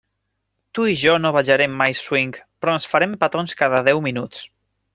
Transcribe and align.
Tu 0.77 0.85
i 0.91 0.95
jo 1.01 1.17
no 1.25 1.31
ballarem 1.35 1.75
mai 1.83 1.95
swing, 2.01 2.33
però 2.63 2.75
ens 2.79 2.89
farem 2.95 3.17
petons 3.25 3.57
cada 3.63 3.87
deu 3.91 4.05
minuts. 4.11 4.45